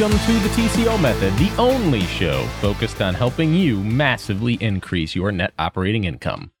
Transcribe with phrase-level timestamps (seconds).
[0.00, 5.30] Welcome to the TCO Method, the only show focused on helping you massively increase your
[5.30, 6.52] net operating income.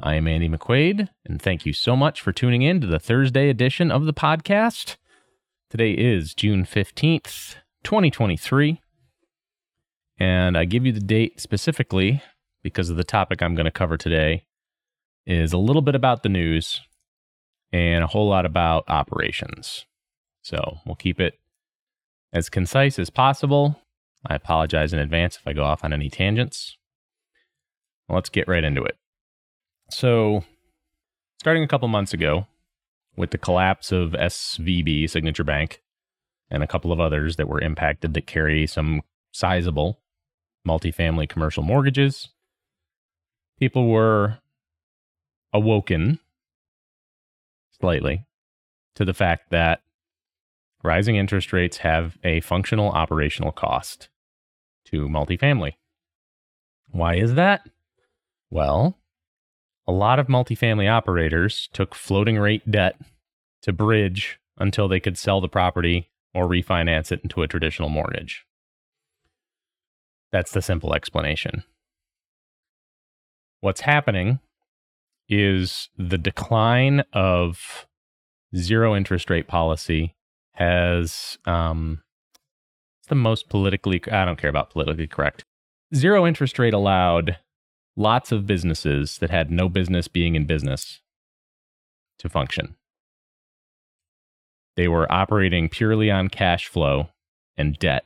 [0.00, 3.50] I am Andy McQuaid, and thank you so much for tuning in to the Thursday
[3.50, 4.96] edition of the podcast.
[5.68, 8.80] Today is June 15th, 2023.
[10.16, 12.22] And I give you the date specifically
[12.62, 14.46] because of the topic I'm going to cover today
[15.26, 16.80] is a little bit about the news
[17.70, 19.84] and a whole lot about operations.
[20.40, 21.38] So we'll keep it
[22.32, 23.80] as concise as possible.
[24.26, 26.76] I apologize in advance if I go off on any tangents.
[28.08, 28.96] Let's get right into it.
[29.90, 30.44] So,
[31.40, 32.46] starting a couple months ago,
[33.16, 35.82] with the collapse of SVB, Signature Bank,
[36.50, 39.02] and a couple of others that were impacted that carry some
[39.32, 40.00] sizable
[40.66, 42.28] multifamily commercial mortgages,
[43.58, 44.38] people were
[45.52, 46.18] awoken
[47.80, 48.24] slightly
[48.94, 49.80] to the fact that
[50.86, 54.08] rising interest rates have a functional operational cost
[54.86, 55.72] to multifamily.
[56.90, 57.68] Why is that?
[58.50, 58.96] Well,
[59.86, 62.96] a lot of multifamily operators took floating rate debt
[63.62, 68.46] to bridge until they could sell the property or refinance it into a traditional mortgage.
[70.32, 71.64] That's the simple explanation.
[73.60, 74.40] What's happening
[75.28, 77.86] is the decline of
[78.54, 80.15] zero interest rate policy
[80.56, 82.02] has um,
[83.08, 85.44] the most politically I don't care about politically correct.
[85.94, 87.38] Zero interest rate allowed
[87.96, 91.00] lots of businesses that had no business being in business
[92.18, 92.76] to function.
[94.76, 97.08] They were operating purely on cash flow
[97.56, 98.04] and debt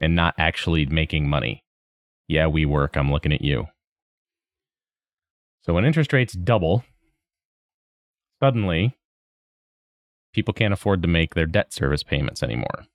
[0.00, 1.62] and not actually making money.
[2.28, 2.96] Yeah, WeWork.
[2.96, 3.66] I'm looking at you.
[5.62, 6.84] So when interest rates double,
[8.42, 8.96] suddenly
[10.32, 12.86] people can't afford to make their debt service payments anymore.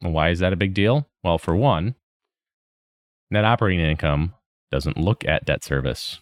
[0.00, 1.08] Why is that a big deal?
[1.22, 1.94] Well, for one,
[3.30, 4.34] net operating income
[4.70, 6.20] doesn't look at debt service.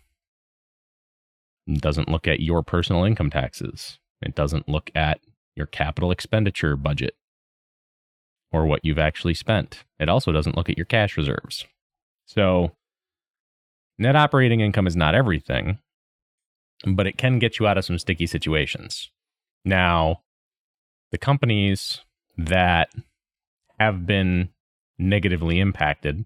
[1.66, 3.98] It doesn't look at your personal income taxes.
[4.22, 5.20] It doesn't look at
[5.54, 7.14] your capital expenditure budget
[8.50, 9.84] or what you've actually spent.
[9.98, 11.66] It also doesn't look at your cash reserves.
[12.26, 12.72] So,
[13.98, 15.78] net operating income is not everything,
[16.87, 19.10] but it can get you out of some sticky situations.
[19.64, 20.22] Now,
[21.10, 22.00] the companies
[22.36, 22.91] that
[23.78, 24.50] have been
[24.98, 26.24] negatively impacted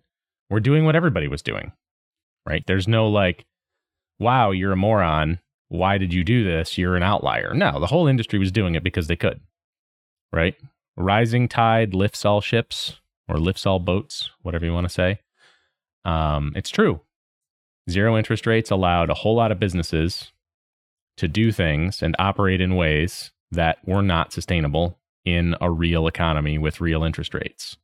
[0.50, 1.72] were doing what everybody was doing,
[2.47, 2.65] right?
[2.66, 3.44] There's no like,
[4.19, 5.41] wow, you're a moron.
[5.69, 6.76] Why did you do this?
[6.76, 7.54] You're an outlier.
[7.54, 9.41] No, the whole industry was doing it because they could,
[10.32, 10.54] right?
[10.97, 15.20] Rising tide lifts all ships or lifts all boats, whatever you want to say.
[16.04, 17.00] Um, it's true.
[17.91, 20.32] Zero interest rates allowed a whole lot of businesses
[21.16, 26.59] to do things and operate in ways that were not sustainable in a real economy
[26.59, 27.77] with real interest rates.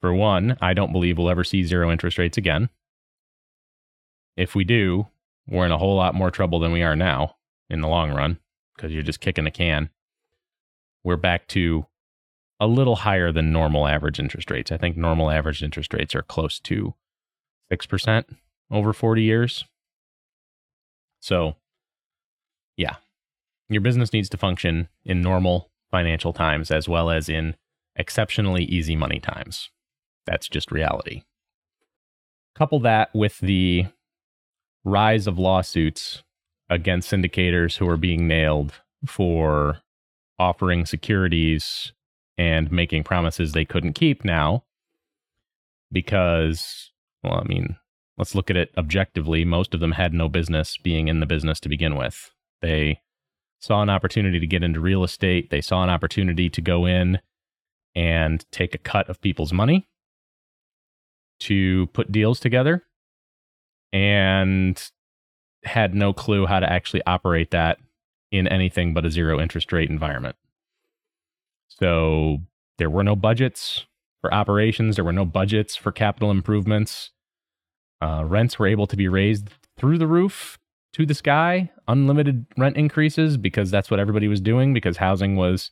[0.00, 2.70] For one, I don't believe we'll ever see zero interest rates again.
[4.36, 5.08] If we do,
[5.48, 7.36] we're in a whole lot more trouble than we are now
[7.68, 8.38] in the long run
[8.76, 9.90] because you're just kicking the can.
[11.02, 11.86] We're back to
[12.58, 14.70] a little higher than normal average interest rates.
[14.70, 16.94] I think normal average interest rates are close to
[17.72, 18.24] 6%
[18.70, 19.64] over 40 years.
[21.20, 21.56] So,
[22.76, 22.96] yeah,
[23.70, 27.56] your business needs to function in normal financial times as well as in
[27.96, 29.70] exceptionally easy money times.
[30.26, 31.22] That's just reality.
[32.54, 33.86] Couple that with the
[34.84, 36.22] rise of lawsuits
[36.68, 38.74] against syndicators who are being nailed
[39.06, 39.78] for
[40.38, 41.92] offering securities
[42.38, 44.64] and making promises they couldn't keep now
[45.92, 46.90] because,
[47.22, 47.76] well, I mean,
[48.16, 49.44] let's look at it objectively.
[49.44, 52.30] Most of them had no business being in the business to begin with.
[52.62, 53.00] They
[53.60, 55.50] saw an opportunity to get into real estate.
[55.50, 57.20] They saw an opportunity to go in
[57.94, 59.86] and take a cut of people's money
[61.40, 62.84] to put deals together
[63.92, 64.90] and
[65.64, 67.78] had no clue how to actually operate that
[68.30, 70.36] in anything but a zero interest rate environment.
[71.68, 72.38] So
[72.78, 73.86] there were no budgets
[74.20, 77.10] for operations, there were no budgets for capital improvements.
[78.02, 80.58] Uh, rents were able to be raised through the roof
[80.92, 85.70] to the sky, unlimited rent increases because that's what everybody was doing because housing was,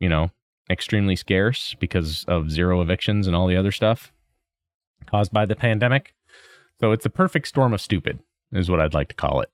[0.00, 0.30] you know,
[0.70, 4.12] extremely scarce because of zero evictions and all the other stuff
[5.06, 6.14] caused by the pandemic.
[6.80, 8.20] So it's a perfect storm of stupid,
[8.52, 9.50] is what I'd like to call it.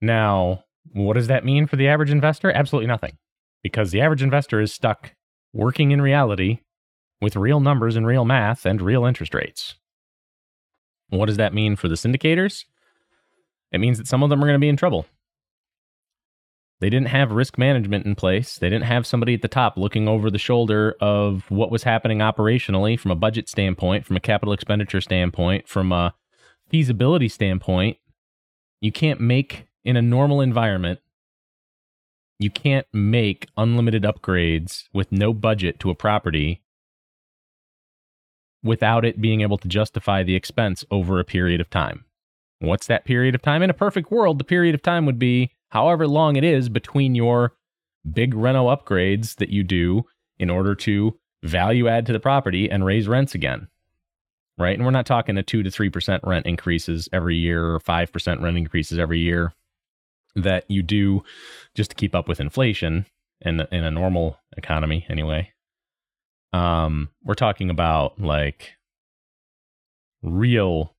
[0.00, 2.50] Now, what does that mean for the average investor?
[2.50, 3.16] Absolutely nothing.
[3.62, 5.14] Because the average investor is stuck
[5.52, 6.60] working in reality
[7.20, 9.76] with real numbers and real math and real interest rates.
[11.10, 12.64] What does that mean for the syndicators?
[13.72, 15.06] It means that some of them are going to be in trouble.
[16.80, 18.56] They didn't have risk management in place.
[18.56, 22.18] They didn't have somebody at the top looking over the shoulder of what was happening
[22.18, 26.14] operationally from a budget standpoint, from a capital expenditure standpoint, from a
[26.68, 27.98] feasibility standpoint.
[28.80, 30.98] You can't make in a normal environment,
[32.40, 36.62] you can't make unlimited upgrades with no budget to a property
[38.64, 42.04] without it being able to justify the expense over a period of time.
[42.62, 43.62] What's that period of time?
[43.62, 47.16] In a perfect world, the period of time would be however long it is between
[47.16, 47.54] your
[48.10, 50.04] big reno upgrades that you do
[50.38, 53.66] in order to value add to the property and raise rents again.
[54.56, 54.76] Right.
[54.76, 58.56] And we're not talking a 2 to 3% rent increases every year or 5% rent
[58.56, 59.54] increases every year
[60.36, 61.24] that you do
[61.74, 63.06] just to keep up with inflation
[63.40, 65.50] in, in a normal economy, anyway.
[66.52, 68.72] Um, we're talking about like
[70.22, 70.94] real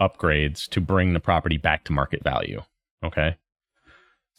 [0.00, 2.62] upgrades to bring the property back to market value.
[3.04, 3.36] Okay.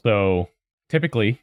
[0.04, 0.50] So
[0.90, 1.42] typically,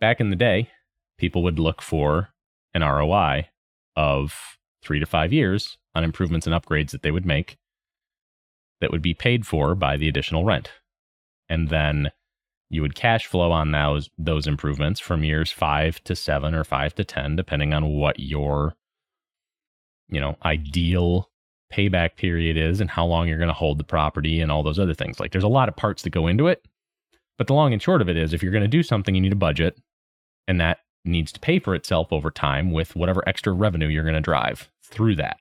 [0.00, 0.70] back in the day,
[1.18, 2.30] people would look for
[2.74, 3.48] an ROI
[3.96, 4.34] of
[4.82, 7.58] three to five years on improvements and upgrades that they would make
[8.80, 10.70] that would be paid for by the additional rent.
[11.48, 12.12] And then
[12.70, 16.94] you would cash flow on those those improvements from years 5 to 7 or 5
[16.96, 18.74] to 10 depending on what your
[20.08, 21.27] you know ideal
[21.72, 24.78] payback period is and how long you're going to hold the property and all those
[24.78, 26.64] other things like there's a lot of parts that go into it
[27.36, 29.20] but the long and short of it is if you're going to do something you
[29.20, 29.78] need a budget
[30.46, 34.14] and that needs to pay for itself over time with whatever extra revenue you're going
[34.14, 35.38] to drive through that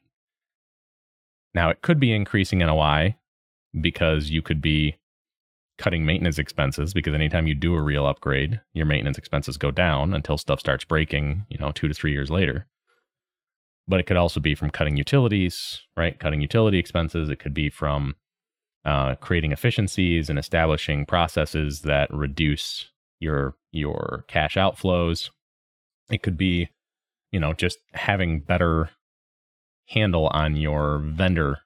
[1.53, 3.15] now it could be increasing NOI
[3.79, 4.97] because you could be
[5.77, 10.13] cutting maintenance expenses because anytime you do a real upgrade, your maintenance expenses go down
[10.13, 12.65] until stuff starts breaking, you know, two to three years later.
[13.87, 16.19] But it could also be from cutting utilities, right?
[16.19, 17.29] Cutting utility expenses.
[17.29, 18.15] It could be from
[18.85, 22.89] uh, creating efficiencies and establishing processes that reduce
[23.19, 25.29] your your cash outflows.
[26.09, 26.69] It could be,
[27.31, 28.89] you know, just having better
[29.87, 31.59] handle on your vendor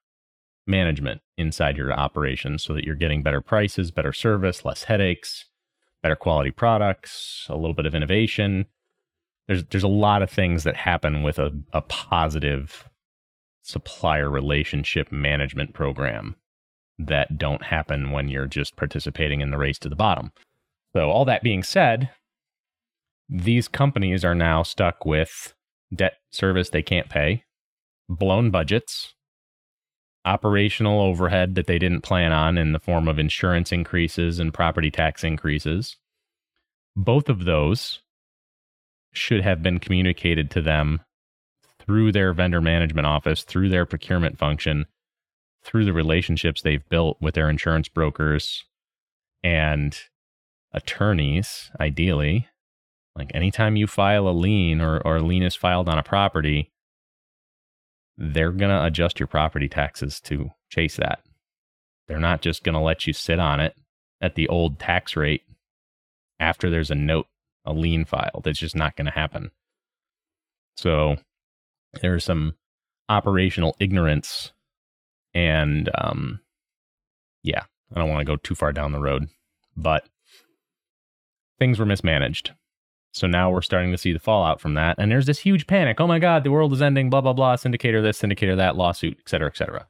[0.68, 5.46] management inside your operations so that you're getting better prices, better service, less headaches,
[6.02, 8.66] better quality products, a little bit of innovation.
[9.52, 12.88] There's there's a lot of things that happen with a, a positive
[13.64, 16.38] supplier relationship management program
[16.98, 20.32] that don't happen when you're just participating in the race to the bottom.
[20.96, 22.10] So all that being said,
[23.28, 25.54] these companies are now stuck with
[25.94, 27.44] debt service they can't pay,
[28.08, 29.16] blown budgets,
[30.24, 34.90] operational overhead that they didn't plan on in the form of insurance increases and property
[34.90, 35.98] tax increases.
[36.96, 38.00] Both of those
[39.14, 41.02] should have been communicated to them
[41.80, 44.86] through their vendor management office, through their procurement function,
[45.64, 48.64] through the relationships they've built with their insurance brokers
[49.44, 49.98] and
[50.74, 52.48] attorneys, ideally.
[53.16, 56.72] Like anytime you file a lien or, or a lien is filed on a property,
[58.18, 61.22] they're going to adjust your property taxes to chase that.
[62.08, 63.76] They're not just going to let you sit on it
[64.22, 65.44] at the old tax rate
[66.40, 67.28] after there's a note,
[67.66, 68.48] a lien filed.
[68.48, 69.52] It's just not going to happen.
[70.78, 71.18] So
[72.02, 72.56] there's some
[73.10, 74.54] operational ignorance
[75.34, 76.40] and um
[77.44, 77.64] yeah,
[77.94, 79.28] I don't want to go too far down the road,
[79.76, 80.06] but
[81.60, 82.52] things were mismanaged.
[83.14, 84.96] So now we're starting to see the fallout from that.
[84.98, 86.00] And there's this huge panic.
[86.00, 89.18] Oh my God, the world is ending, blah, blah, blah, syndicator this, syndicator that, lawsuit,
[89.20, 89.88] et cetera, et cetera.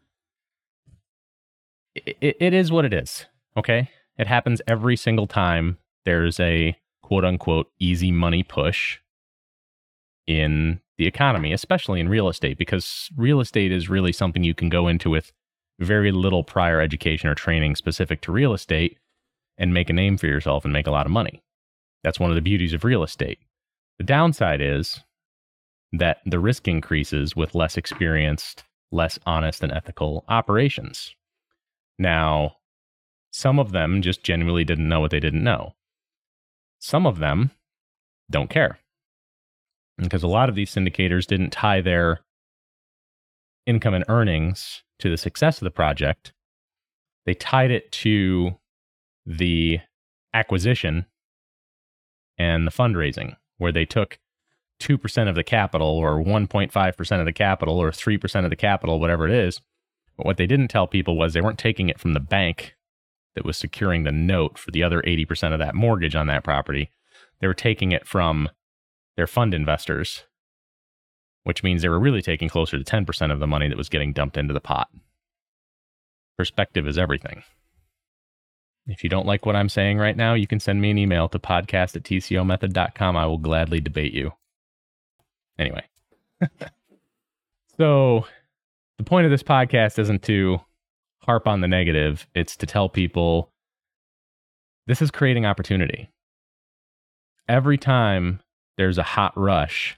[1.94, 3.26] It, it is what it is.
[3.56, 3.90] Okay.
[4.18, 6.76] It happens every single time there's a
[7.12, 9.00] quote unquote easy money push
[10.28, 14.70] in the economy, especially in real estate, because real estate is really something you can
[14.70, 15.34] go into with
[15.78, 18.98] very little prior education or training specific to real estate
[19.58, 21.44] and make a name for yourself and make a lot of money.
[22.02, 23.40] That's one of the beauties of real estate.
[23.98, 25.02] The downside is
[25.92, 31.14] that the risk increases with less experienced, less honest, and ethical operations.
[32.00, 32.56] Now,
[33.32, 35.74] some of them just genuinely didn't know what they didn't know.
[36.82, 37.52] Some of them
[38.30, 38.80] don't care.
[39.98, 42.22] Because a lot of these syndicators didn't tie their
[43.68, 46.34] income and earnings to the success of the project.
[47.26, 48.58] They tied it to
[49.28, 49.80] the
[50.34, 51.06] acquisition
[52.40, 54.18] and the fundraising, where they took
[54.82, 59.28] 2% of the capital or 1.5% of the capital or 3% of the capital, whatever
[59.28, 59.62] it is.
[60.18, 62.76] But what they didn't tell people was they weren't taking it from the bank
[63.36, 66.92] that was securing the note for the other 80% of that mortgage on that property.
[67.40, 68.50] They were taking it from
[69.16, 70.24] their fund investors,
[71.44, 74.14] which means they were really taking closer to 10% of the money that was getting
[74.14, 74.90] dumped into the pot.
[76.38, 77.44] Perspective is everything.
[78.88, 81.30] If you don't like what I'm saying right now, you can send me an email
[81.30, 83.16] to podcast at tcomethod.com.
[83.16, 84.34] I will gladly debate you.
[85.60, 85.84] Anyway.
[87.78, 88.26] so
[88.98, 90.62] the point of this podcast isn't to
[91.24, 93.52] harp on the negative, it's to tell people
[94.88, 96.10] this is creating opportunity.
[97.48, 98.42] Every time
[98.78, 99.98] there's a hot rush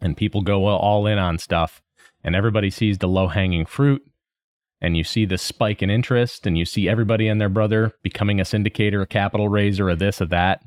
[0.00, 1.82] and people go all in on stuff
[2.22, 4.02] and everybody sees the low hanging fruit
[4.80, 8.40] and you see the spike in interest and you see everybody and their brother becoming
[8.40, 10.62] a syndicator, a capital raiser, a this, or that.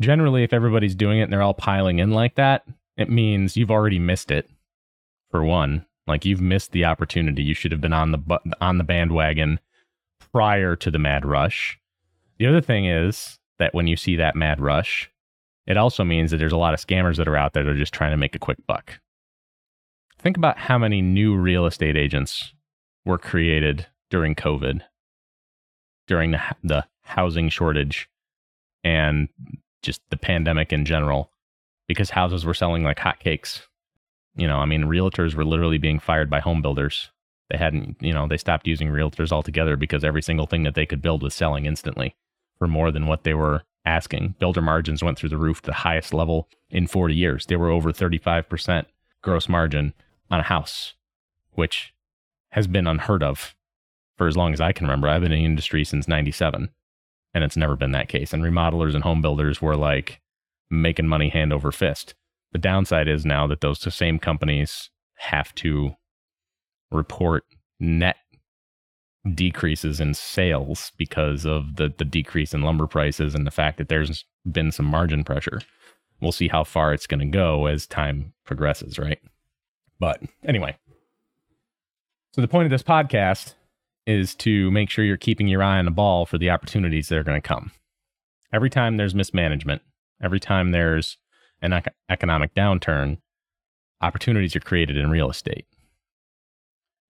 [0.00, 2.64] Generally, if everybody's doing it and they're all piling in like that,
[2.96, 4.50] it means you've already missed it.
[5.30, 7.42] For one, like you've missed the opportunity.
[7.42, 9.60] You should have been on the bu- on the bandwagon
[10.32, 11.78] prior to the mad rush.
[12.38, 15.10] The other thing is that when you see that mad rush,
[15.66, 17.78] it also means that there's a lot of scammers that are out there that are
[17.78, 19.00] just trying to make a quick buck.
[20.18, 22.52] Think about how many new real estate agents
[23.04, 24.80] were created during COVID,
[26.06, 28.08] during the, the housing shortage,
[28.82, 29.28] and
[29.82, 31.30] just the pandemic in general,
[31.88, 33.62] because houses were selling like hotcakes.
[34.36, 37.10] You know, I mean, realtors were literally being fired by home builders.
[37.50, 40.86] They hadn't, you know, they stopped using realtors altogether because every single thing that they
[40.86, 42.16] could build was selling instantly
[42.58, 44.34] for more than what they were asking.
[44.38, 47.46] Builder margins went through the roof, to the highest level in 40 years.
[47.46, 48.86] They were over 35%
[49.22, 49.92] gross margin
[50.30, 50.94] on a house,
[51.52, 51.94] which
[52.50, 53.54] has been unheard of
[54.16, 55.08] for as long as I can remember.
[55.08, 56.70] I've been in the industry since 97
[57.34, 58.32] and it's never been that case.
[58.32, 60.20] And remodelers and home builders were like
[60.70, 62.14] making money hand over fist.
[62.54, 65.96] The downside is now that those same companies have to
[66.92, 67.44] report
[67.80, 68.16] net
[69.34, 73.88] decreases in sales because of the, the decrease in lumber prices and the fact that
[73.88, 75.60] there's been some margin pressure.
[76.20, 79.18] We'll see how far it's going to go as time progresses, right?
[79.98, 80.76] But anyway,
[82.32, 83.54] so the point of this podcast
[84.06, 87.18] is to make sure you're keeping your eye on the ball for the opportunities that
[87.18, 87.72] are going to come.
[88.52, 89.82] Every time there's mismanagement,
[90.22, 91.16] every time there's
[91.64, 93.18] an ec- economic downturn,
[94.02, 95.66] opportunities are created in real estate.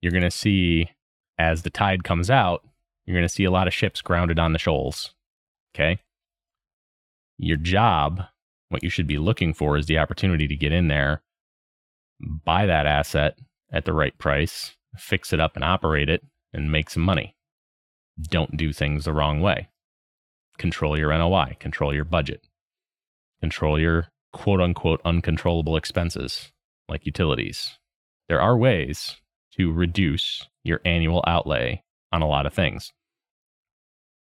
[0.01, 0.91] You're going to see
[1.39, 2.63] as the tide comes out,
[3.05, 5.13] you're going to see a lot of ships grounded on the shoals.
[5.75, 5.99] Okay.
[7.37, 8.23] Your job,
[8.69, 11.23] what you should be looking for is the opportunity to get in there,
[12.21, 13.37] buy that asset
[13.73, 17.35] at the right price, fix it up and operate it and make some money.
[18.21, 19.69] Don't do things the wrong way.
[20.59, 22.47] Control your NOI, control your budget,
[23.41, 26.53] control your quote unquote uncontrollable expenses
[26.89, 27.79] like utilities.
[28.29, 29.17] There are ways
[29.57, 32.93] to reduce your annual outlay on a lot of things.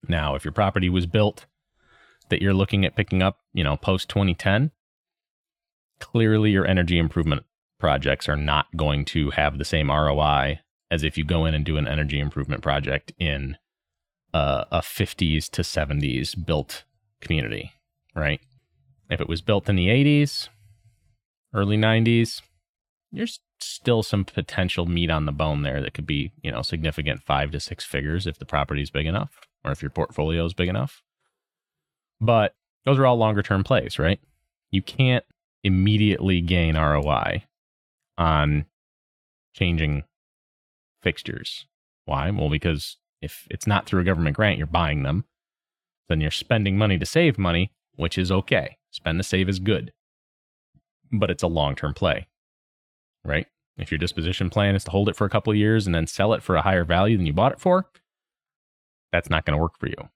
[0.08, 1.46] Now, if your property was built
[2.28, 4.72] that you're looking at picking up, you know, post 2010,
[6.00, 7.44] clearly your energy improvement
[7.78, 11.64] projects are not going to have the same ROI as if you go in and
[11.64, 13.56] do an energy improvement project in
[14.34, 16.84] a, a 50s to 70s built
[17.20, 17.72] community,
[18.14, 18.40] right?
[19.10, 20.48] If it was built in the 80s,
[21.52, 22.42] early 90s,
[23.10, 27.20] there's still some potential meat on the bone there that could be, you know, significant
[27.22, 30.54] five to six figures if the property is big enough or if your portfolio is
[30.54, 31.02] big enough.
[32.20, 34.20] But those are all longer term plays, right?
[34.70, 35.24] You can't
[35.64, 37.44] immediately gain ROI
[38.16, 38.66] on
[39.54, 40.04] changing
[41.02, 41.66] fixtures.
[42.04, 42.30] Why?
[42.30, 45.24] Well, because if it's not through a government grant, you're buying them,
[46.08, 48.76] then you're spending money to save money, which is okay.
[48.90, 49.92] Spend to save is good,
[51.12, 52.26] but it's a long term play,
[53.24, 53.46] right?
[53.76, 56.06] If your disposition plan is to hold it for a couple of years and then
[56.06, 57.86] sell it for a higher value than you bought it for,
[59.12, 60.08] that's not going to work for you.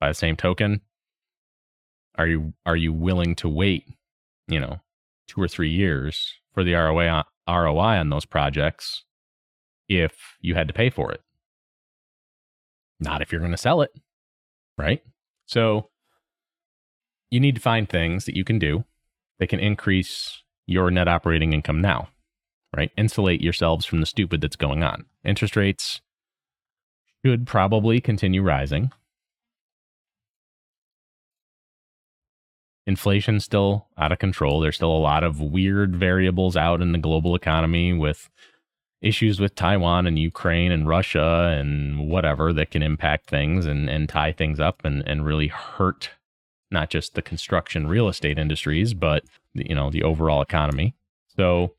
[0.00, 0.80] By the same token,
[2.16, 3.84] are you are you willing to wait,
[4.48, 4.80] you know,
[5.26, 9.04] two or three years for the ROI on, ROI on those projects
[9.88, 11.20] if you had to pay for it.
[13.00, 13.90] Not if you're going to sell it,
[14.78, 15.02] right?
[15.46, 15.88] So
[17.32, 18.84] you need to find things that you can do
[19.38, 22.08] that can increase your net operating income now,
[22.76, 22.92] right?
[22.96, 25.06] Insulate yourselves from the stupid that's going on.
[25.24, 26.02] Interest rates
[27.24, 28.92] should probably continue rising.
[32.84, 34.60] inflation's still out of control.
[34.60, 38.28] There's still a lot of weird variables out in the global economy with
[39.00, 44.08] issues with Taiwan and Ukraine and Russia and whatever that can impact things and, and
[44.08, 46.10] tie things up and, and really hurt
[46.72, 49.24] not just the construction real estate industries, but
[49.54, 50.94] you know, the overall economy.
[51.36, 51.74] So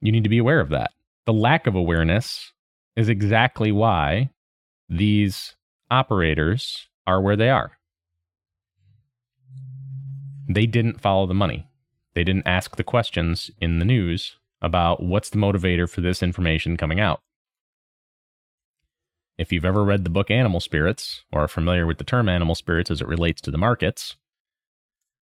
[0.00, 0.92] you need to be aware of that.
[1.26, 2.52] The lack of awareness
[2.96, 4.30] is exactly why
[4.88, 5.54] these
[5.90, 7.78] operators are where they are
[10.48, 11.68] they didn't follow the money.
[12.14, 16.76] They didn't ask the questions in the news about what's the motivator for this information
[16.76, 17.20] coming out.
[19.38, 22.56] If you've ever read the book Animal Spirits or are familiar with the term animal
[22.56, 24.16] spirits as it relates to the markets,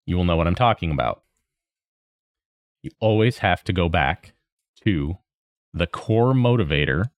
[0.05, 1.23] you will know what I'm talking about.
[2.81, 4.33] You always have to go back
[4.85, 5.17] to
[5.73, 7.11] the core motivator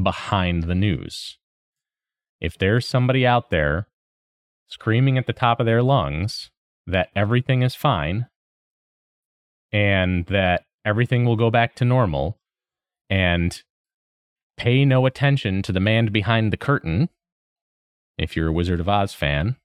[0.00, 1.38] behind the news.
[2.40, 3.88] If there's somebody out there
[4.68, 6.50] screaming at the top of their lungs
[6.86, 8.26] that everything is fine
[9.72, 12.38] and that everything will go back to normal
[13.10, 13.62] and
[14.56, 17.08] pay no attention to the man behind the curtain,
[18.18, 19.56] if you're a Wizard of Oz fan,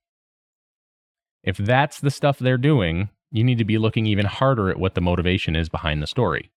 [1.43, 4.95] if that's the stuff they're doing, you need to be looking even harder at what
[4.95, 6.51] the motivation is behind the story.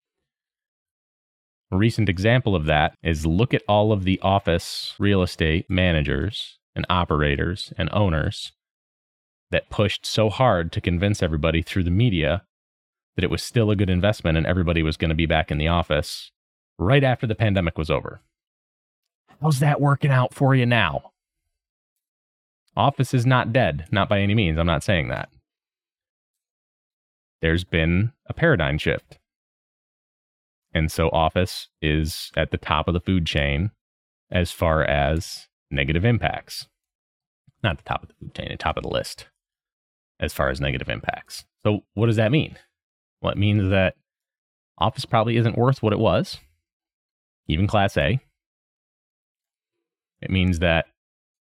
[1.71, 6.57] A recent example of that is look at all of the office real estate managers
[6.75, 8.53] and operators and owners
[9.51, 12.43] that pushed so hard to convince everybody through the media
[13.15, 15.57] that it was still a good investment and everybody was going to be back in
[15.57, 16.31] the office
[16.79, 18.21] right after the pandemic was over.
[19.41, 21.11] How's that working out for you now?
[22.75, 24.57] Office is not dead, not by any means.
[24.57, 25.29] I'm not saying that.
[27.41, 29.17] There's been a paradigm shift.
[30.73, 33.71] And so Office is at the top of the food chain
[34.31, 36.67] as far as negative impacts.
[37.63, 39.27] Not the top of the food chain, the top of the list
[40.19, 41.45] as far as negative impacts.
[41.63, 42.57] So, what does that mean?
[43.21, 43.95] Well, it means that
[44.77, 46.39] Office probably isn't worth what it was,
[47.49, 48.21] even Class A.
[50.21, 50.85] It means that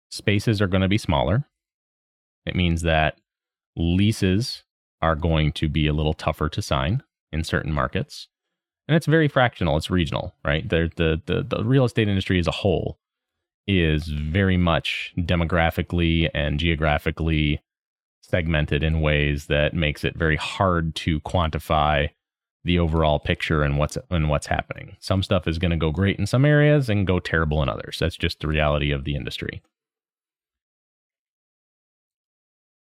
[0.09, 1.45] spaces are going to be smaller.
[2.45, 3.19] It means that
[3.75, 4.63] leases
[5.01, 8.27] are going to be a little tougher to sign in certain markets.
[8.87, 10.67] And it's very fractional, it's regional, right?
[10.67, 12.99] The, the, the, the real estate industry as a whole
[13.67, 17.61] is very much demographically and geographically
[18.21, 22.09] segmented in ways that makes it very hard to quantify
[22.67, 24.97] the overall picture and what's and what's happening.
[24.99, 27.97] Some stuff is going to go great in some areas and go terrible in others.
[27.99, 29.63] That's just the reality of the industry.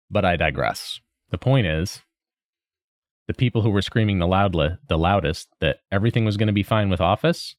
[0.09, 1.01] But I digress.
[1.29, 2.01] The point is,
[3.27, 6.63] the people who were screaming the loudly, the loudest that everything was going to be
[6.63, 7.55] fine with Office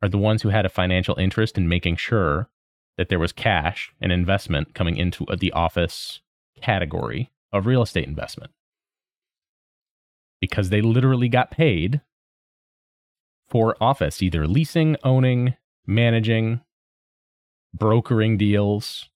[0.00, 2.48] are the ones who had a financial interest in making sure
[2.96, 6.20] that there was cash and investment coming into the Office
[6.62, 8.52] category of real estate investment.
[10.40, 12.00] Because they literally got paid
[13.48, 15.54] for Office, either leasing, owning,
[15.86, 16.60] managing,
[17.74, 19.08] brokering deals.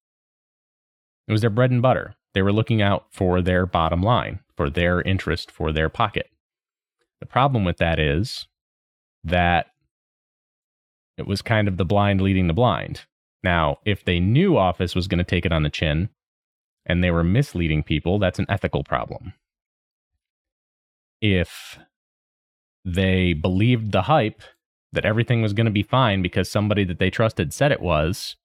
[1.27, 2.15] It was their bread and butter.
[2.33, 6.29] They were looking out for their bottom line, for their interest, for their pocket.
[7.21, 8.47] The problem with that is
[9.23, 9.67] that
[11.17, 13.05] it was kind of the blind leading the blind.
[13.41, 16.09] Now, if they knew Office was going to take it on the chin
[16.85, 19.33] and they were misleading people, that's an ethical problem.
[21.25, 21.79] If
[22.85, 24.43] they believed the hype
[24.93, 28.35] that everything was going to be fine because somebody that they trusted said it was,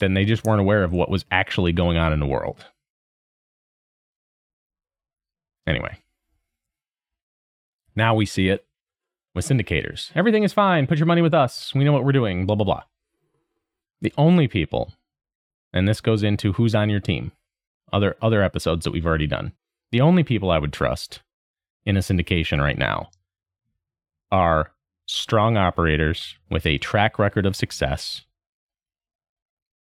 [0.00, 2.66] then they just weren't aware of what was actually going on in the world.
[5.66, 5.96] Anyway,
[7.96, 8.66] now we see it
[9.34, 10.10] with syndicators.
[10.14, 10.86] Everything is fine.
[10.86, 11.74] Put your money with us.
[11.74, 12.44] We know what we're doing.
[12.44, 12.82] Blah, blah, blah.
[14.02, 14.92] The only people,
[15.72, 17.32] and this goes into who's on your team,
[17.94, 19.54] other, other episodes that we've already done.
[19.94, 21.22] The only people I would trust
[21.86, 23.10] in a syndication right now
[24.32, 24.72] are
[25.06, 28.22] strong operators with a track record of success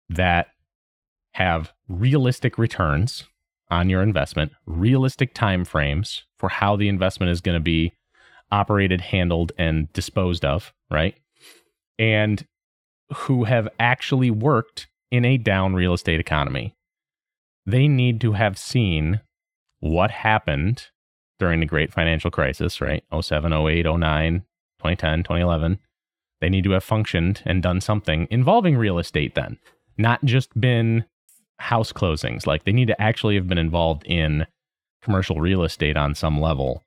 [0.10, 0.47] that
[1.36, 3.24] have realistic returns
[3.69, 7.93] on your investment, realistic time frames for how the investment is going to be
[8.52, 11.15] operated, handled, and disposed of, right?
[11.97, 12.45] And
[13.15, 16.76] who have actually worked in a down real estate economy.
[17.65, 19.21] They need to have seen
[19.82, 20.88] what happened
[21.38, 23.04] during the great financial crisis, right?
[23.20, 24.39] 07, 08, 09,
[24.80, 25.80] 2010, 2011.
[26.39, 29.60] They need to have functioned and done something involving real estate then
[30.02, 31.06] not just been
[31.60, 32.48] house closings.
[32.48, 34.48] Like they need to actually have been involved in
[35.02, 36.84] commercial real estate on some level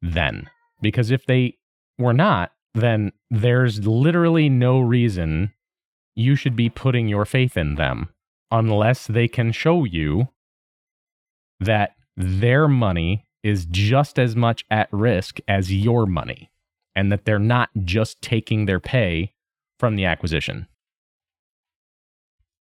[0.00, 0.48] then.
[0.80, 1.58] Because if they
[1.98, 5.52] were not, then there's literally no reason
[6.14, 8.08] you should be putting your faith in them
[8.50, 10.28] unless they can show you
[11.64, 16.50] that their money is just as much at risk as your money
[16.94, 19.32] and that they're not just taking their pay
[19.78, 20.66] from the acquisition.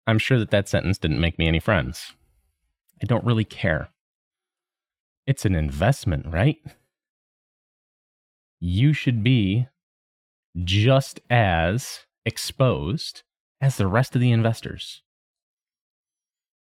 [0.07, 2.13] I'm sure that that sentence didn't make me any friends.
[3.01, 3.89] I don't really care.
[5.25, 6.57] It's an investment, right?
[8.59, 9.67] You should be
[10.63, 13.23] just as exposed
[13.61, 15.01] as the rest of the investors.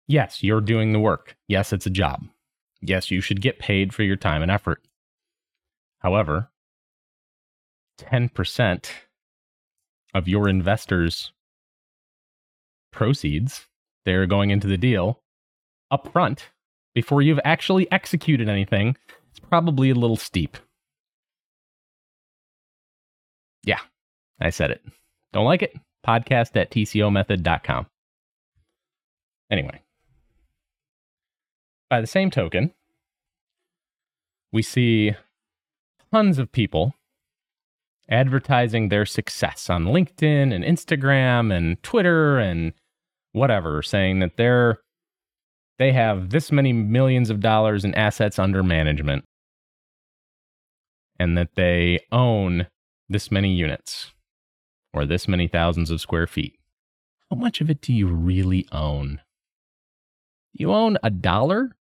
[0.07, 1.35] Yes, you're doing the work.
[1.47, 2.23] Yes, it's a job.
[2.81, 4.81] Yes, you should get paid for your time and effort.
[5.99, 6.49] However,
[7.99, 8.89] 10%
[10.13, 11.33] of your investors'
[12.91, 13.65] proceeds,
[14.05, 15.21] they're going into the deal
[15.91, 16.49] up front
[16.97, 18.97] before you've actually executed anything,
[19.29, 20.57] it's probably a little steep.
[23.63, 23.81] Yeah,
[24.41, 24.81] I said it.
[25.31, 25.75] Don't like it?
[26.03, 27.85] Podcast at tcomethod.com.
[29.51, 29.79] Anyway,
[31.89, 32.73] by the same token,
[34.51, 35.13] we see
[36.11, 36.93] tons of people
[38.09, 42.73] advertising their success on LinkedIn and Instagram and Twitter and
[43.33, 44.79] whatever, saying that they're
[45.77, 49.25] they have this many millions of dollars in assets under management
[51.19, 52.67] and that they own
[53.09, 54.11] this many units
[54.93, 56.57] or this many thousands of square feet.
[57.29, 59.21] How much of it do you really own?
[60.53, 61.75] You own a dollar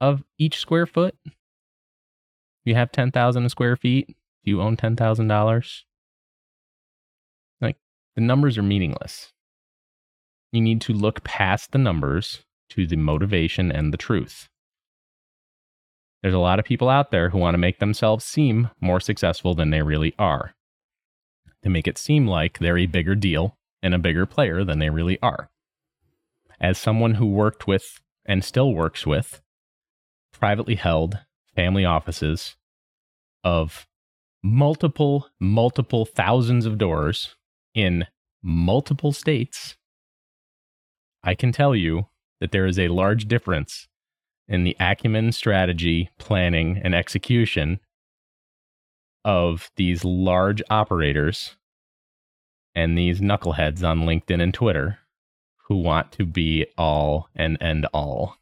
[0.00, 1.14] of each square foot?
[2.64, 4.08] You have 10,000 square feet?
[4.44, 5.82] Do you own $10,000?
[7.60, 7.76] Like,
[8.14, 9.32] the numbers are meaningless.
[10.52, 14.48] You need to look past the numbers to the motivation and the truth.
[16.22, 19.54] There's a lot of people out there who want to make themselves seem more successful
[19.54, 20.54] than they really are.
[21.62, 24.90] To make it seem like they're a bigger deal and a bigger player than they
[24.90, 25.48] really are.
[26.60, 29.40] As someone who worked with and still works with
[30.32, 31.18] privately held
[31.54, 32.56] family offices
[33.44, 33.86] of
[34.42, 37.36] multiple, multiple thousands of doors
[37.74, 38.06] in
[38.42, 39.76] multiple states,
[41.22, 42.06] I can tell you
[42.40, 43.88] that there is a large difference
[44.46, 47.80] in the acumen, strategy, planning, and execution
[49.24, 51.56] of these large operators
[52.74, 54.98] and these knuckleheads on LinkedIn and Twitter
[55.66, 58.36] who want to be all and end all.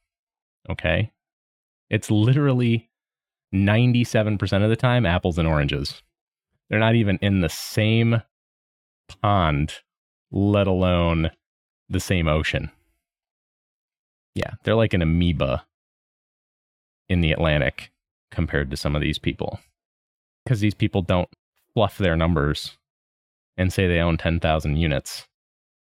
[0.70, 1.10] Okay?
[1.90, 2.90] It's literally
[3.54, 6.02] 97% of the time apples and oranges.
[6.68, 8.22] They're not even in the same
[9.08, 9.74] pond,
[10.32, 11.30] let alone
[11.88, 12.70] the same ocean.
[14.34, 15.64] Yeah, they're like an amoeba
[17.08, 17.92] in the Atlantic
[18.30, 19.60] compared to some of these people.
[20.44, 21.28] Because these people don't
[21.72, 22.76] fluff their numbers
[23.56, 25.26] and say they own 10,000 units,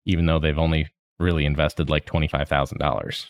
[0.05, 3.27] even though they've only really invested like $25,000.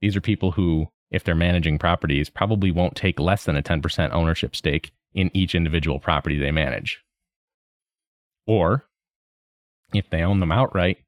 [0.00, 4.12] These are people who, if they're managing properties, probably won't take less than a 10%
[4.12, 7.02] ownership stake in each individual property they manage.
[8.46, 8.86] Or,
[9.94, 10.98] if they own them outright,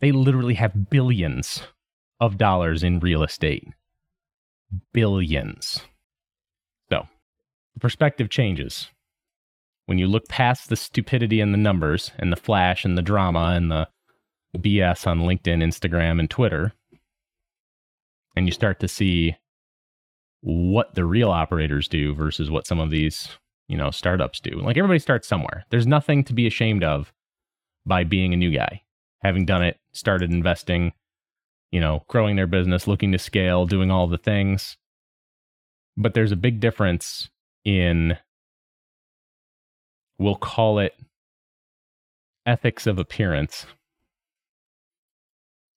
[0.00, 1.62] they literally have billions
[2.20, 3.68] of dollars in real estate.
[4.92, 5.82] Billions.
[6.90, 7.06] So,
[7.74, 8.88] the perspective changes.
[9.86, 13.54] When you look past the stupidity and the numbers and the flash and the drama
[13.56, 13.88] and the
[14.56, 16.72] BS on LinkedIn, Instagram, and Twitter,
[18.36, 19.36] and you start to see
[20.40, 23.28] what the real operators do versus what some of these,
[23.68, 24.50] you know, startups do.
[24.50, 25.64] Like everybody starts somewhere.
[25.70, 27.12] There's nothing to be ashamed of
[27.86, 28.82] by being a new guy,
[29.22, 30.92] having done it, started investing,
[31.70, 34.76] you know, growing their business, looking to scale, doing all the things.
[35.96, 37.30] But there's a big difference
[37.64, 38.16] in,
[40.18, 40.94] we'll call it
[42.46, 43.66] ethics of appearance.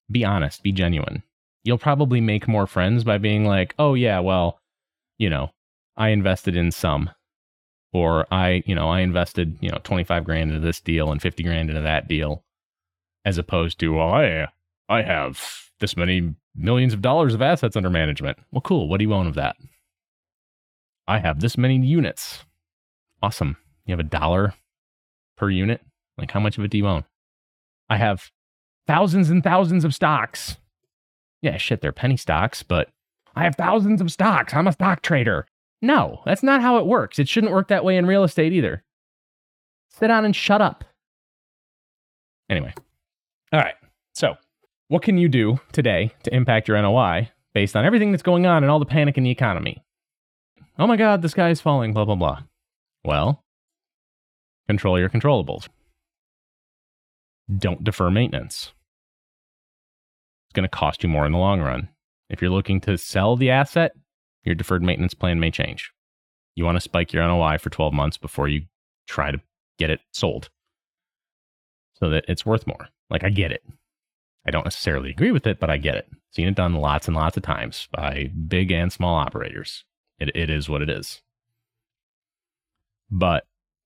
[0.09, 1.23] Be honest, be genuine.
[1.65, 4.59] You'll probably make more friends by being like, oh, yeah, well,
[5.17, 5.51] you know,
[5.97, 7.09] I invested in some.
[7.91, 11.43] Or I, you know, I invested, you know, 25 grand into this deal and 50
[11.43, 12.43] grand into that deal.
[13.25, 14.47] As opposed to, well, I,
[14.87, 15.41] I have
[15.79, 18.37] this many millions of dollars of assets under management.
[18.51, 18.87] Well, cool.
[18.87, 19.55] What do you own of that?
[21.07, 22.45] I have this many units.
[23.23, 23.57] Awesome.
[23.85, 24.53] You have a dollar
[25.37, 25.81] per unit?
[26.17, 27.05] Like, how much of it do you own?
[27.89, 28.29] I have
[28.87, 30.57] thousands and thousands of stocks.
[31.45, 32.89] Yeah, shit, they're penny stocks, but
[33.35, 34.55] I have thousands of stocks.
[34.55, 35.45] I'm a stock trader.
[35.79, 37.19] No, that's not how it works.
[37.19, 38.83] It shouldn't work that way in real estate either.
[39.91, 40.83] Sit down and shut up.
[42.49, 42.73] Anyway,
[43.53, 43.75] all right.
[44.15, 44.37] So,
[44.87, 48.63] what can you do today to impact your NOI based on everything that's going on
[48.63, 49.83] and all the panic in the economy?
[50.79, 52.39] Oh my God, the sky is falling, blah, blah, blah.
[53.03, 53.43] Well,
[54.67, 55.67] control your controllables.
[57.55, 58.73] Don't defer maintenance.
[60.55, 61.89] Going to cost you more in the long run.
[62.29, 63.91] If you're looking to sell the asset,
[64.45, 65.91] your deferred maintenance plan may change.
[66.55, 68.61] You want to spike your NOI for 12 months before you
[69.05, 69.41] try to
[69.77, 70.49] get it sold
[71.95, 72.87] so that it's worth more.
[73.09, 73.63] Like, I get it.
[74.47, 76.07] I don't necessarily agree with it, but I get it.
[76.31, 79.83] Seen it done lots and lots of times by big and small operators.
[80.19, 81.21] It, it is what it is.
[83.11, 83.45] But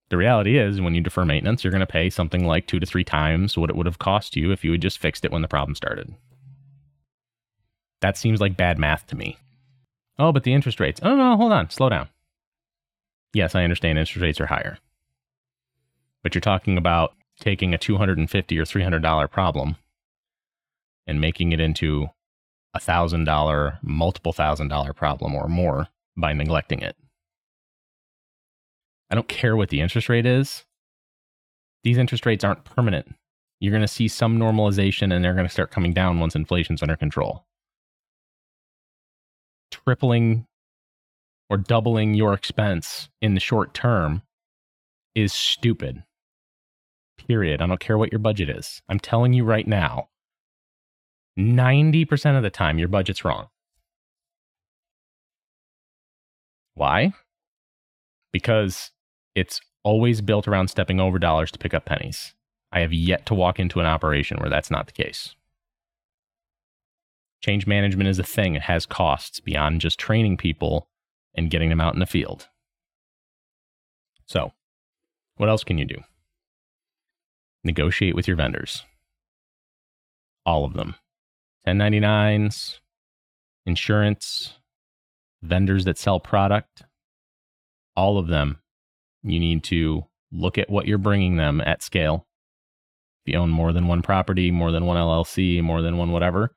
[0.09, 2.85] the reality is, when you defer maintenance, you're going to pay something like two to
[2.85, 5.41] three times what it would have cost you if you had just fixed it when
[5.41, 6.13] the problem started.
[8.01, 9.37] That seems like bad math to me.
[10.17, 10.99] Oh, but the interest rates.
[11.03, 11.69] Oh, no, hold on.
[11.69, 12.09] Slow down.
[13.33, 14.77] Yes, I understand interest rates are higher.
[16.23, 19.75] But you're talking about taking a 250 or $300 problem
[21.07, 22.09] and making it into
[22.73, 26.95] a $1,000, multiple thousand dollar problem or more by neglecting it.
[29.09, 30.65] I don't care what the interest rate is.
[31.83, 33.15] These interest rates aren't permanent.
[33.59, 36.81] You're going to see some normalization and they're going to start coming down once inflation's
[36.81, 37.45] under control.
[39.71, 40.45] Tripling
[41.49, 44.21] or doubling your expense in the short term
[45.15, 46.03] is stupid.
[47.17, 47.61] Period.
[47.61, 48.81] I don't care what your budget is.
[48.87, 50.09] I'm telling you right now
[51.37, 53.47] 90% of the time, your budget's wrong.
[56.75, 57.13] Why?
[58.33, 58.91] Because
[59.35, 62.33] it's always built around stepping over dollars to pick up pennies.
[62.71, 65.35] I have yet to walk into an operation where that's not the case.
[67.41, 70.89] Change management is a thing, it has costs beyond just training people
[71.33, 72.47] and getting them out in the field.
[74.25, 74.51] So,
[75.37, 75.97] what else can you do?
[77.63, 78.83] Negotiate with your vendors.
[80.45, 80.95] All of them.
[81.67, 82.79] 1099s,
[83.65, 84.53] insurance,
[85.41, 86.83] vendors that sell product,
[87.95, 88.59] all of them,
[89.23, 92.27] you need to look at what you're bringing them at scale.
[93.25, 96.55] If you own more than one property, more than one LLC, more than one whatever,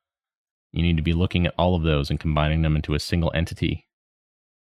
[0.73, 3.31] you need to be looking at all of those and combining them into a single
[3.35, 3.87] entity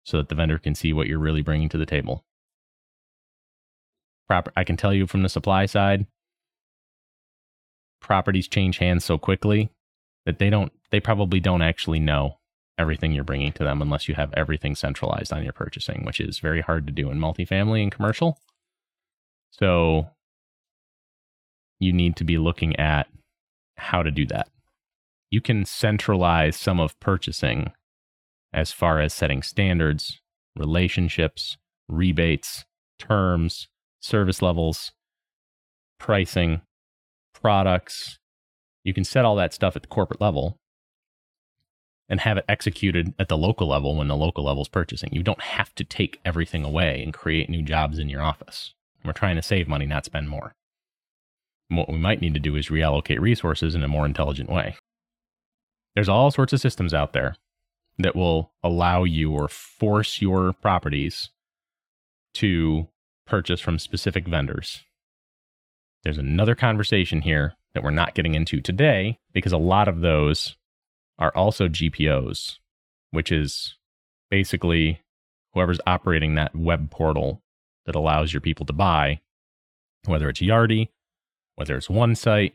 [0.03, 2.25] so that the vendor can see what you're really bringing to the table.
[4.27, 6.07] Proper, I can tell you from the supply side,
[7.99, 9.69] properties change hands so quickly
[10.25, 12.37] that they don't they probably don't actually know
[12.77, 16.39] everything you're bringing to them unless you have everything centralized on your purchasing, which is
[16.39, 18.39] very hard to do in multifamily and commercial.
[19.51, 20.07] So
[21.79, 23.07] you need to be looking at
[23.77, 24.49] how to do that.
[25.31, 27.71] You can centralize some of purchasing
[28.53, 30.21] as far as setting standards,
[30.55, 32.65] relationships, rebates,
[32.99, 33.69] terms,
[34.01, 34.91] service levels,
[35.97, 36.61] pricing,
[37.33, 38.19] products,
[38.83, 40.57] you can set all that stuff at the corporate level
[42.09, 45.09] and have it executed at the local level when the local level is purchasing.
[45.13, 48.73] You don't have to take everything away and create new jobs in your office.
[49.05, 50.53] We're trying to save money, not spend more.
[51.69, 54.75] What we might need to do is reallocate resources in a more intelligent way.
[55.95, 57.35] There's all sorts of systems out there
[57.97, 61.29] that will allow you or force your properties
[62.35, 62.87] to
[63.25, 64.83] purchase from specific vendors.
[66.03, 70.55] There's another conversation here that we're not getting into today because a lot of those
[71.19, 72.57] are also GPOs,
[73.11, 73.75] which is
[74.29, 75.01] basically
[75.53, 77.41] whoever's operating that web portal
[77.85, 79.19] that allows your people to buy,
[80.05, 80.89] whether it's Yardi,
[81.55, 82.53] whether it's OneSite,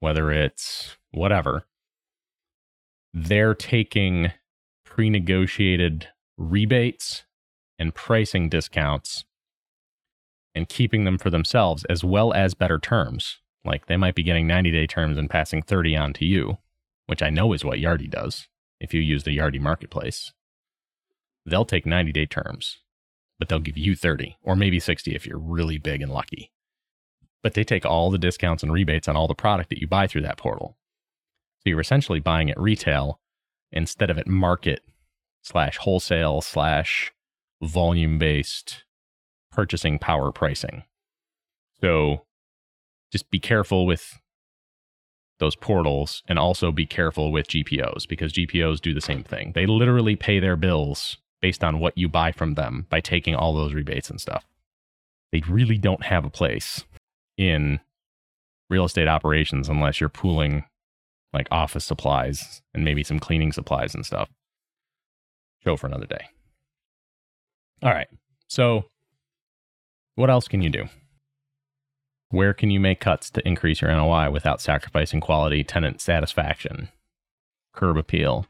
[0.00, 1.64] whether it's whatever,
[3.12, 4.32] they're taking
[4.84, 7.24] pre negotiated rebates
[7.78, 9.24] and pricing discounts
[10.54, 13.38] and keeping them for themselves as well as better terms.
[13.64, 16.58] Like they might be getting 90 day terms and passing 30 on to you,
[17.06, 18.48] which I know is what Yardi does
[18.80, 20.32] if you use the Yardi marketplace.
[21.44, 22.78] They'll take 90 day terms,
[23.38, 26.52] but they'll give you 30 or maybe 60 if you're really big and lucky.
[27.42, 30.06] But they take all the discounts and rebates on all the product that you buy
[30.06, 30.77] through that portal.
[31.60, 33.20] So you're essentially buying at retail
[33.72, 34.80] instead of at market
[35.42, 37.12] slash wholesale slash
[37.62, 38.84] volume based
[39.50, 40.84] purchasing power pricing.
[41.80, 42.24] So
[43.10, 44.20] just be careful with
[45.38, 49.52] those portals and also be careful with GPOs because GPOs do the same thing.
[49.54, 53.54] They literally pay their bills based on what you buy from them by taking all
[53.54, 54.44] those rebates and stuff.
[55.32, 56.84] They really don't have a place
[57.36, 57.80] in
[58.68, 60.64] real estate operations unless you're pooling
[61.32, 64.28] like office supplies and maybe some cleaning supplies and stuff.
[65.64, 66.26] Show for another day.
[67.82, 68.08] All right.
[68.48, 68.86] So,
[70.14, 70.88] what else can you do?
[72.30, 76.88] Where can you make cuts to increase your NOI without sacrificing quality, tenant satisfaction,
[77.74, 78.46] curb appeal?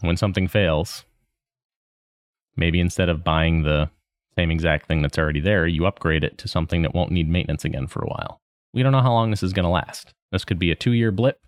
[0.00, 1.04] When something fails,
[2.56, 3.90] maybe instead of buying the
[4.36, 7.64] same exact thing that's already there, you upgrade it to something that won't need maintenance
[7.64, 8.40] again for a while.
[8.72, 10.14] We don't know how long this is going to last.
[10.32, 11.38] This could be a two year blip,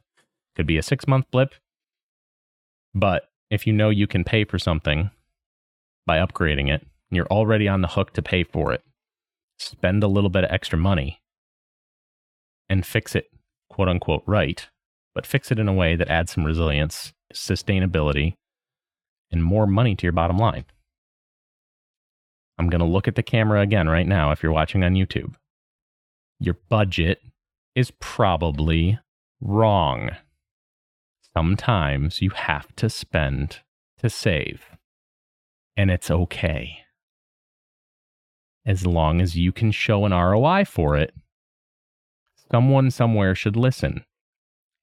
[0.55, 1.55] could be a six month blip.
[2.95, 5.11] But if you know you can pay for something
[6.07, 8.83] by upgrading it, you're already on the hook to pay for it,
[9.59, 11.21] spend a little bit of extra money
[12.69, 13.31] and fix it
[13.75, 14.69] quote unquote right,
[15.15, 18.35] but fix it in a way that adds some resilience, sustainability,
[19.33, 20.65] and more money to your bottom line.
[22.57, 25.35] I'm going to look at the camera again right now if you're watching on YouTube.
[26.39, 27.21] Your budget
[27.75, 28.99] is probably
[29.41, 30.11] wrong.
[31.37, 33.61] Sometimes you have to spend
[33.99, 34.65] to save,
[35.77, 36.79] and it's okay.
[38.67, 41.15] as long as you can show an ROI for it.
[42.51, 44.05] Someone somewhere should listen.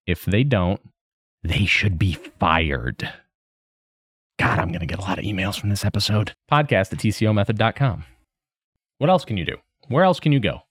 [0.05, 0.81] If they don't,
[1.43, 3.11] they should be fired.
[4.39, 6.33] God, I'm going to get a lot of emails from this episode.
[6.51, 8.05] Podcast at tcomethod.com.
[8.97, 9.57] What else can you do?
[9.87, 10.61] Where else can you go?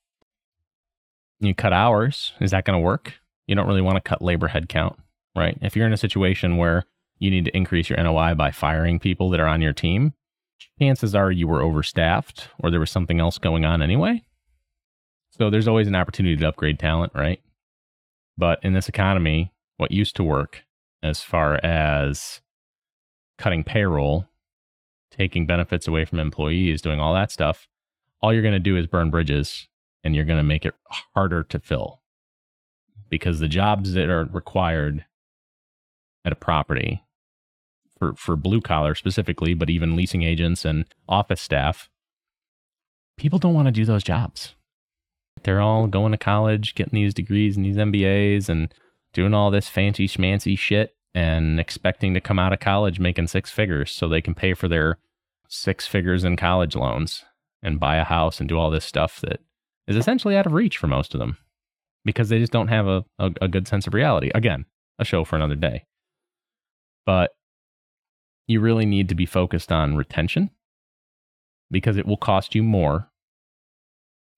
[1.41, 2.33] You cut hours.
[2.41, 3.15] Is that going to work?
[3.47, 4.97] You don't really want to cut labor headcount,
[5.35, 5.59] right?
[5.63, 6.85] If you're in a situation where
[7.19, 10.13] you need to increase your NOI by firing people that are on your team,
[10.79, 14.23] chances are you were overstaffed or there was something else going on anyway.
[15.31, 17.41] So there's always an opportunity to upgrade talent, right?
[18.37, 20.65] But in this economy, what used to work
[21.03, 22.43] as far as
[23.39, 24.27] cutting payroll,
[25.11, 27.69] taking benefits away from employees, doing all that stuff,
[28.21, 29.69] all you're going to do is burn bridges
[30.03, 30.75] and you're going to make it
[31.15, 32.01] harder to fill
[33.09, 35.05] because the jobs that are required
[36.25, 37.03] at a property
[37.99, 41.91] for, for blue collar specifically, but even leasing agents and office staff,
[43.19, 44.55] people don't want to do those jobs.
[45.43, 48.73] They're all going to college, getting these degrees and these MBAs and
[49.13, 53.51] doing all this fancy schmancy shit and expecting to come out of college making six
[53.51, 54.99] figures so they can pay for their
[55.49, 57.25] six figures in college loans
[57.63, 59.41] and buy a house and do all this stuff that
[59.91, 61.37] is essentially out of reach for most of them
[62.05, 64.31] because they just don't have a, a, a good sense of reality.
[64.35, 64.65] Again,
[65.01, 65.85] a show for another day.
[67.05, 67.33] But
[68.47, 70.51] you really need to be focused on retention
[71.73, 73.11] because it will cost you more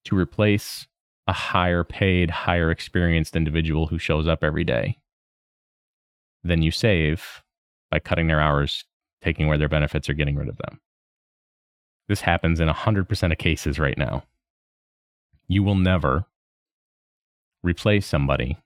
[0.07, 0.87] to replace
[1.27, 4.99] a higher paid, higher experienced individual who shows up every day
[6.43, 7.43] than you save
[7.91, 8.85] by cutting their hours,
[9.23, 10.81] taking away their benefits, or getting rid of them.
[12.09, 14.25] This happens in 100% of cases right now.
[15.49, 16.27] You will never
[17.63, 18.59] replace somebody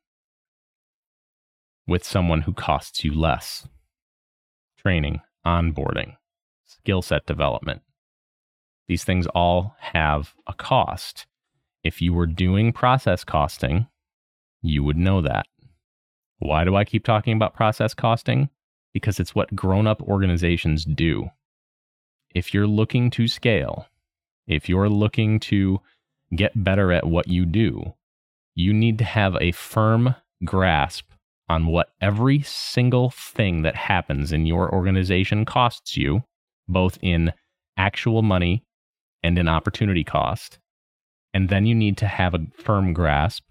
[1.86, 3.68] with someone who costs you less.
[4.78, 6.16] Training, onboarding,
[6.64, 7.82] skill set development.
[8.88, 11.26] These things all have a cost.
[11.82, 13.86] If you were doing process costing,
[14.62, 15.46] you would know that.
[16.38, 18.50] Why do I keep talking about process costing?
[18.92, 21.30] Because it's what grown up organizations do.
[22.34, 23.86] If you're looking to scale,
[24.46, 25.80] if you're looking to
[26.34, 27.94] get better at what you do,
[28.54, 31.10] you need to have a firm grasp
[31.48, 36.24] on what every single thing that happens in your organization costs you,
[36.66, 37.32] both in
[37.76, 38.64] actual money
[39.22, 40.58] and in opportunity cost.
[41.32, 43.44] And then you need to have a firm grasp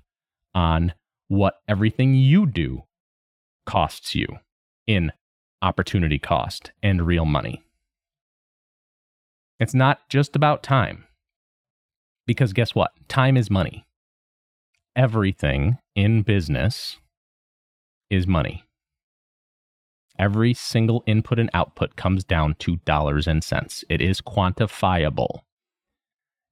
[0.53, 0.93] on
[1.27, 2.83] what everything you do
[3.65, 4.27] costs you
[4.87, 5.11] in
[5.61, 7.63] opportunity cost and real money.
[9.59, 11.05] It's not just about time.
[12.25, 12.91] Because guess what?
[13.07, 13.85] Time is money.
[14.95, 16.97] Everything in business
[18.09, 18.63] is money.
[20.17, 23.83] Every single input and output comes down to dollars and cents.
[23.89, 25.41] It is quantifiable.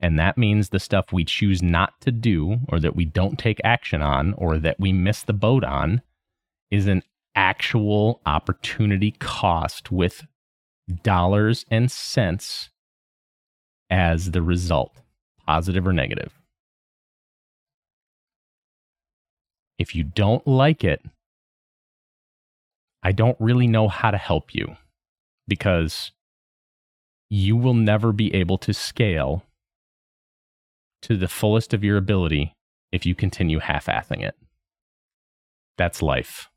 [0.01, 3.61] And that means the stuff we choose not to do, or that we don't take
[3.63, 6.01] action on, or that we miss the boat on,
[6.69, 7.03] is an
[7.35, 10.25] actual opportunity cost with
[11.03, 12.69] dollars and cents
[13.89, 14.91] as the result,
[15.45, 16.33] positive or negative.
[19.77, 21.01] If you don't like it,
[23.01, 24.77] I don't really know how to help you
[25.47, 26.11] because
[27.29, 29.43] you will never be able to scale
[31.01, 32.55] to the fullest of your ability
[32.91, 34.35] if you continue half assing it.
[35.77, 36.49] That's life.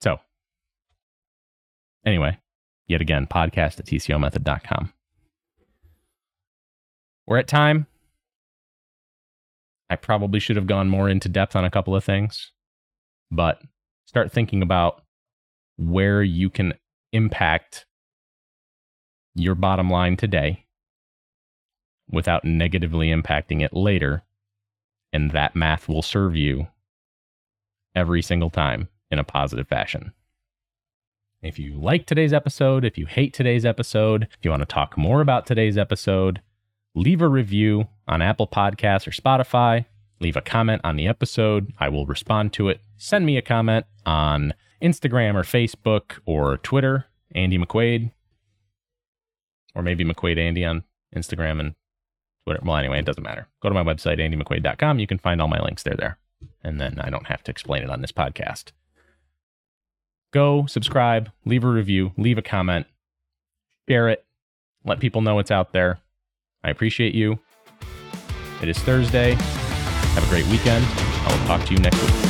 [0.00, 0.18] So,
[2.04, 2.38] anyway,
[2.88, 4.92] yet again, podcast at tcomethod.com.
[7.26, 7.86] We're at time.
[9.90, 12.52] I probably should have gone more into depth on a couple of things,
[13.30, 13.60] but
[14.06, 15.02] start thinking about
[15.76, 16.74] where you can
[17.12, 17.86] impact
[19.34, 20.64] your bottom line today
[22.10, 24.22] without negatively impacting it later.
[25.12, 26.68] And that math will serve you
[27.94, 30.12] every single time in a positive fashion.
[31.42, 34.96] If you like today's episode, if you hate today's episode, if you want to talk
[34.96, 36.40] more about today's episode,
[36.94, 39.86] leave a review on Apple Podcasts or Spotify.
[40.20, 41.72] Leave a comment on the episode.
[41.78, 42.80] I will respond to it.
[42.96, 48.12] Send me a comment on Instagram or Facebook or Twitter, Andy McQuaid,
[49.74, 50.84] or maybe McQuaid Andy on
[51.14, 51.74] Instagram and
[52.46, 52.60] Twitter.
[52.64, 53.48] Well, anyway, it doesn't matter.
[53.60, 54.98] Go to my website, andymcquaid.com.
[54.98, 56.18] You can find all my links there, there.
[56.62, 58.72] And then I don't have to explain it on this podcast.
[60.32, 62.86] Go subscribe, leave a review, leave a comment,
[63.88, 64.24] share it,
[64.84, 66.00] let people know it's out there.
[66.64, 67.38] I appreciate you.
[68.62, 69.34] It is Thursday.
[69.34, 70.84] Have a great weekend.
[70.88, 72.23] I will talk to you next week.